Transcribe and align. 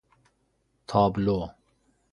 تابلو 0.87 1.53